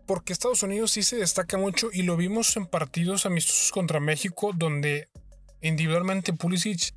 [0.06, 4.52] Porque Estados Unidos sí se destaca mucho y lo vimos en partidos amistosos contra México,
[4.56, 5.10] donde
[5.62, 6.94] individualmente Pulisic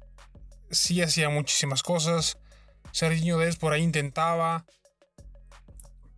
[0.70, 2.38] sí hacía muchísimas cosas.
[2.92, 4.64] Serginho Dez por ahí intentaba.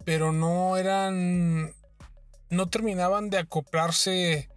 [0.04, 1.74] Pero no eran.
[2.50, 4.50] No terminaban de acoplarse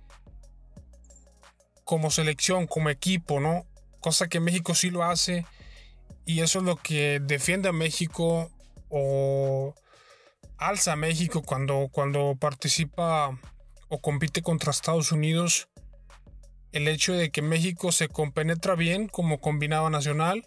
[1.83, 3.65] como selección, como equipo, ¿no?
[4.01, 5.45] Cosa que México sí lo hace.
[6.25, 8.51] Y eso es lo que defiende a México
[8.89, 9.75] o
[10.57, 13.39] alza a México cuando, cuando participa
[13.87, 15.69] o compite contra Estados Unidos
[16.75, 20.45] el hecho de que México se compenetra bien como combinado nacional.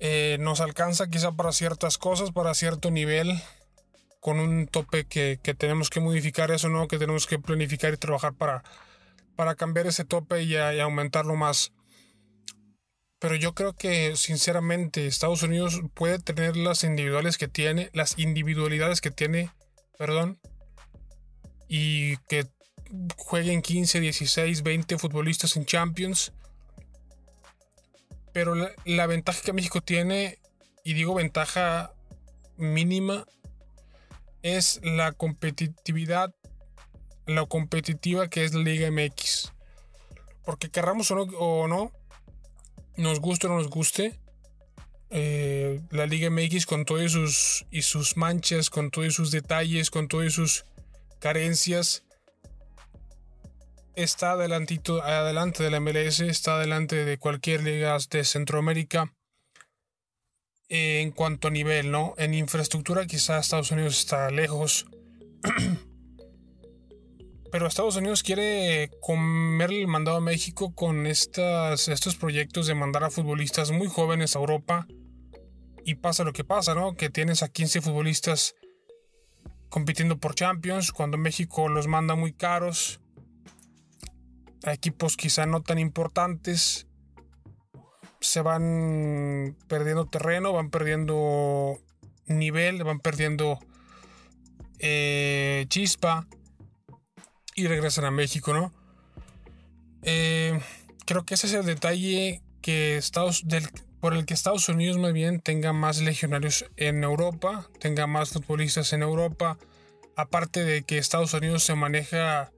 [0.00, 3.42] Eh, nos alcanza quizá para ciertas cosas, para cierto nivel,
[4.20, 6.88] con un tope que, tenemos que modificar eso, ¿no?
[6.88, 8.64] Que tenemos que planificar y trabajar para,
[9.34, 11.72] para cambiar ese tope y, y aumentarlo más.
[13.18, 19.00] Pero yo creo que sinceramente Estados Unidos puede tener las individuales que tiene, las individualidades
[19.00, 19.50] que tiene,
[19.96, 20.38] perdón,
[21.66, 22.44] y que
[23.16, 26.32] jueguen 15, 16, 20 futbolistas en Champions.
[28.32, 28.54] Pero
[28.84, 30.38] la, ventaja que México tiene,
[30.84, 31.92] y digo ventaja
[32.56, 33.26] mínima,
[34.42, 36.34] es la competitividad,
[37.26, 39.52] la competitiva que es la Liga MX.
[40.44, 41.92] Porque querramos o no,
[42.96, 44.20] nos guste o no nos guste,
[45.10, 50.32] eh, la Liga MX con todos sus, sus manchas, con todos sus detalles, con todas
[50.32, 50.64] sus
[51.20, 52.04] carencias,
[53.96, 59.12] está adelantito, adelante de la MLS, está adelante de cualquier liga de Centroamérica
[60.68, 62.14] en cuanto a nivel, ¿no?
[62.18, 64.86] En infraestructura quizá Estados Unidos está lejos.
[67.50, 73.04] Pero Estados Unidos quiere comerle el mandado a México con estas, estos proyectos de mandar
[73.04, 74.86] a futbolistas muy jóvenes a Europa.
[75.84, 76.96] Y pasa lo que pasa, ¿no?
[76.96, 78.56] Que tienes a 15 futbolistas
[79.70, 83.00] compitiendo por Champions, cuando México los manda muy caros
[84.74, 86.86] equipos quizá no tan importantes
[88.20, 91.78] se van perdiendo terreno, van perdiendo
[92.26, 93.58] nivel, van perdiendo
[94.78, 96.26] eh, chispa
[97.54, 98.72] y regresan a México, ¿no?
[100.02, 100.60] Eh,
[101.06, 103.44] creo que ese es el detalle que Estados,
[104.00, 108.92] por el que Estados Unidos muy bien tenga más legionarios en Europa, tenga más futbolistas
[108.92, 109.58] en Europa,
[110.16, 112.52] aparte de que Estados Unidos se maneja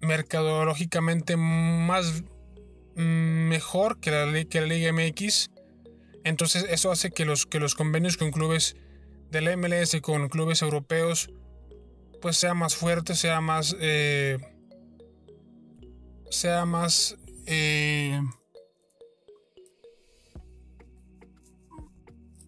[0.00, 2.22] mercadológicamente más
[2.96, 5.50] mm, mejor que la, que la Liga MX.
[6.24, 8.76] Entonces eso hace que los, que los convenios con clubes
[9.30, 11.30] de la MLS, con clubes europeos,
[12.20, 13.76] pues sea más fuerte, sea más...
[13.80, 14.38] Eh,
[16.30, 17.16] sea más...
[17.46, 18.20] Eh,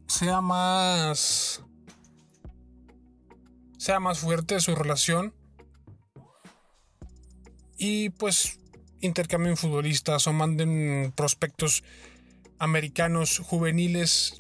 [0.06, 1.62] sea más...
[3.78, 5.34] sea más fuerte su relación
[7.82, 8.60] y pues
[9.00, 11.82] intercambien futbolistas o manden prospectos
[12.60, 14.36] americanos juveniles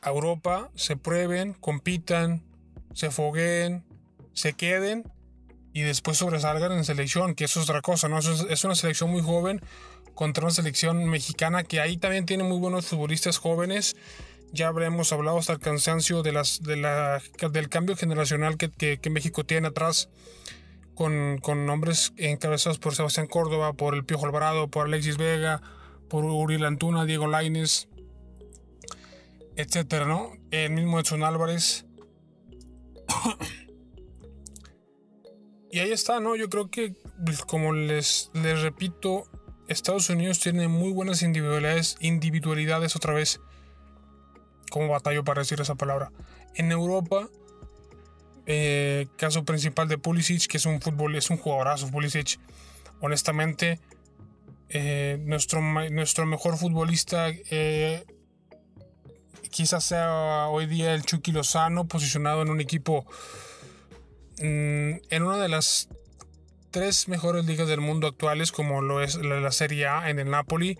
[0.00, 2.44] a Europa, se prueben, compitan,
[2.92, 3.84] se fogueen,
[4.32, 5.10] se queden
[5.72, 8.20] y después sobresalgan en selección, que eso es otra cosa, ¿no?
[8.20, 9.60] es, una selección muy joven
[10.14, 13.96] contra una selección mexicana que ahí también tiene muy buenos futbolistas jóvenes.
[14.52, 19.10] Ya habremos hablado hasta el cansancio de las, de la, del cambio generacional que, que,
[19.10, 20.10] México tiene atrás
[20.94, 25.60] con, con nombres encabezados por Sebastián Córdoba, por el Piojo Alvarado, por Alexis Vega,
[26.08, 27.88] por Uriel Antuna, Diego Laines,
[29.56, 30.32] etcétera, ¿no?
[30.50, 31.86] El mismo Edson Álvarez.
[35.70, 36.36] y ahí está, ¿no?
[36.36, 39.24] Yo creo que, pues, como les, les repito,
[39.68, 43.40] Estados Unidos tiene muy buenas individualidades, individualidades otra vez.
[44.70, 46.10] Como batallo para decir esa palabra.
[46.54, 47.28] En Europa,
[48.46, 52.38] eh, caso principal de Pulisic, que es un fútbol, es un jugadorazo Pulisic.
[53.00, 53.80] Honestamente,
[54.68, 58.04] eh, nuestro, nuestro mejor futbolista eh,
[59.50, 63.06] quizás sea hoy día el Chucky Lozano, posicionado en un equipo,
[64.38, 65.88] mm, en una de las
[66.72, 70.76] tres mejores ligas del mundo actuales, como lo es la, Serie A en el Napoli,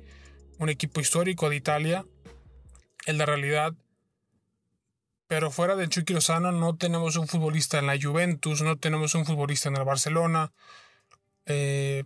[0.59, 2.05] un equipo histórico de Italia,
[3.07, 3.75] en la realidad.
[5.35, 9.27] Pero fuera de Chucky Lozano no tenemos un futbolista en la Juventus, no tenemos un
[9.27, 10.53] futbolista en el Barcelona.
[11.45, 12.05] Eh,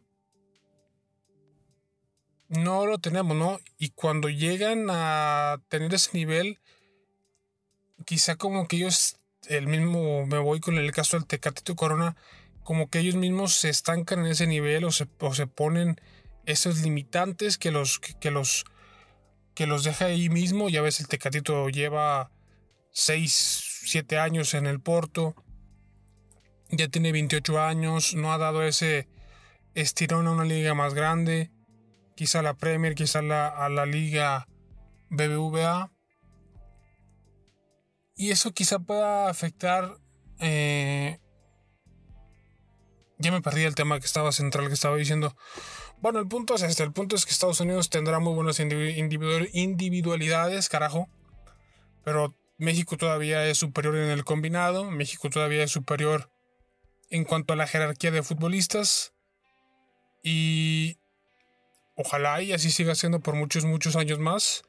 [2.49, 3.61] no lo tenemos, ¿no?
[3.77, 6.59] Y cuando llegan a tener ese nivel,
[8.07, 12.17] quizá como que ellos, el mismo, me voy con el caso del Tecatito Corona,
[12.65, 16.01] como que ellos mismos se estancan en ese nivel o se, se ponen
[16.47, 18.65] esos limitantes que los, que, los,
[19.55, 20.71] que los deja ahí mismo.
[20.71, 22.31] Ya ves, el Tecatito lleva
[22.99, 25.35] 6, 7 años en el Porto,
[26.71, 29.09] ya tiene 28 años, no ha dado ese
[29.75, 31.51] estirón a una liga más grande
[32.19, 34.49] quizá la Premier, quizá la, a la Liga
[35.09, 35.93] BBVA.
[38.17, 39.97] Y eso quizá pueda afectar...
[40.41, 41.21] Eh,
[43.19, 45.37] ya me perdí el tema que estaba central, que estaba diciendo.
[46.01, 46.83] Bueno, el punto es este.
[46.83, 51.09] El punto es que Estados Unidos tendrá muy buenas individualidades, carajo.
[52.03, 54.91] Pero México todavía es superior en el combinado.
[54.91, 56.31] México todavía es superior
[57.11, 59.13] en cuanto a la jerarquía de futbolistas.
[60.25, 60.99] Y
[61.95, 64.65] ojalá y así siga siendo por muchos, muchos años más.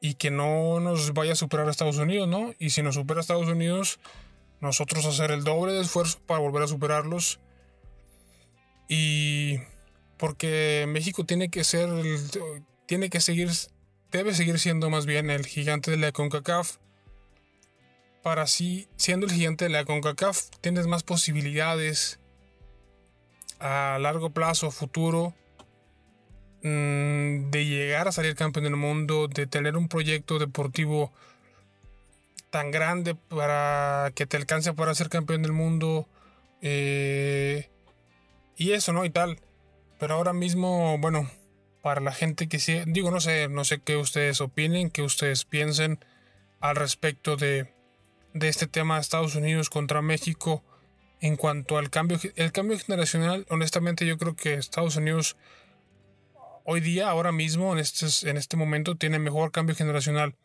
[0.00, 2.54] Y que no nos vaya a superar a Estados Unidos, ¿no?
[2.60, 3.98] Y si nos supera a Estados Unidos,
[4.60, 7.40] nosotros hacer el doble de esfuerzo para volver a superarlos.
[8.88, 9.58] Y
[10.16, 11.88] porque México tiene que ser,
[12.86, 13.50] tiene que seguir,
[14.12, 16.83] debe seguir siendo más bien el gigante de la CONCACAF.
[18.24, 22.18] Para así, siendo el gigante de la CONCACAF, tienes más posibilidades
[23.60, 25.32] a largo plazo, futuro,
[26.64, 31.12] Mm, de llegar a salir campeón del mundo, de tener un proyecto deportivo
[32.48, 36.08] tan grande para que te alcance para ser campeón del mundo.
[36.62, 37.68] Eh,
[38.56, 39.04] y eso, ¿no?
[39.04, 39.38] Y tal.
[39.98, 41.30] Pero ahora mismo, bueno,
[41.82, 45.44] para la gente que sí, digo, no sé, no sé qué ustedes opinen, qué ustedes
[45.44, 45.98] piensen
[46.60, 47.73] al respecto de,
[48.34, 50.62] de este tema de Estados Unidos contra México
[51.20, 53.46] en cuanto al cambio, el cambio generacional.
[53.48, 55.36] Honestamente, yo creo que Estados Unidos
[56.64, 60.36] hoy día, ahora mismo, en este, en este momento, tiene mejor cambio generacional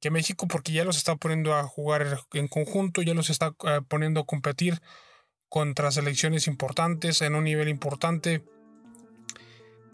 [0.00, 3.80] que México porque ya los está poniendo a jugar en conjunto, ya los está eh,
[3.86, 4.82] poniendo a competir
[5.48, 8.44] contra selecciones importantes en un nivel importante.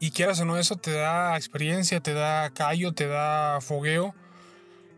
[0.00, 4.14] Y quieras o no, eso te da experiencia, te da callo, te da fogueo.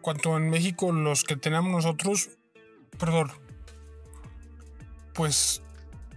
[0.00, 2.30] Cuanto en México, los que tenemos nosotros,
[2.98, 3.30] perdón,
[5.12, 5.62] pues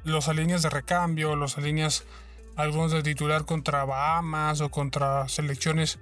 [0.03, 2.05] los alineas de recambio, los alineas
[2.55, 5.99] algunos de titular contra Bahamas o contra selecciones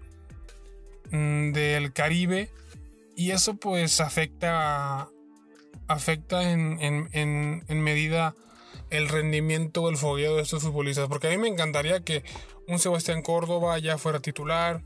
[1.11, 2.49] mm, del Caribe
[3.15, 5.09] y eso pues afecta
[5.87, 6.77] afecta en,
[7.11, 8.35] en, medida
[8.89, 12.23] el rendimiento o el fogueo de estos futbolistas porque a mí me encantaría que
[12.67, 14.83] un Sebastián Córdoba ya fuera titular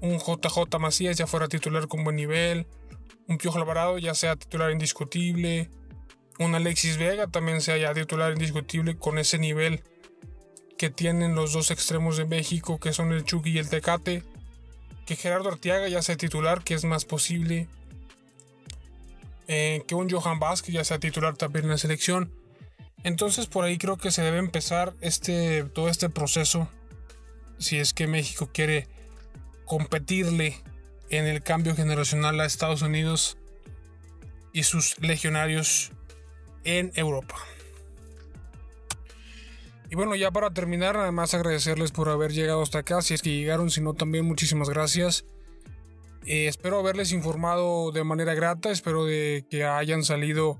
[0.00, 2.66] un JJ Macías ya fuera titular con buen nivel
[3.28, 5.70] un Piojo Alvarado ya sea titular indiscutible
[6.38, 9.82] un Alexis Vega también sea titular indiscutible con ese nivel
[10.82, 14.24] que tienen los dos extremos de México, que son el Chucky y el Tecate.
[15.06, 17.68] Que Gerardo Arteaga ya sea titular, que es más posible.
[19.46, 22.32] Eh, que un Johan Vázquez ya sea titular también en la selección.
[23.04, 26.68] Entonces por ahí creo que se debe empezar este, todo este proceso.
[27.58, 28.88] Si es que México quiere
[29.72, 30.62] competirle
[31.08, 33.38] en el cambio generacional a Estados Unidos
[34.52, 35.92] y sus legionarios
[36.64, 37.36] en Europa.
[39.88, 43.30] Y bueno, ya para terminar, además agradecerles por haber llegado hasta acá, si es que
[43.30, 45.24] llegaron, si no también muchísimas gracias.
[46.26, 50.58] Eh, espero haberles informado de manera grata, espero de que hayan salido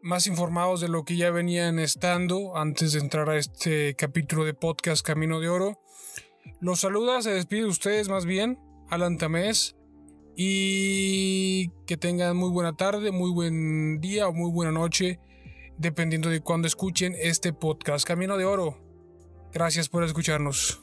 [0.00, 4.54] más informados de lo que ya venían estando antes de entrar a este capítulo de
[4.54, 5.82] podcast Camino de Oro.
[6.60, 9.76] Los saluda, se despide de ustedes más bien, Alan Tamés,
[10.36, 15.20] y que tengan muy buena tarde, muy buen día o muy buena noche,
[15.78, 18.78] dependiendo de cuándo escuchen este podcast Camino de Oro.
[19.52, 20.81] Gracias por escucharnos.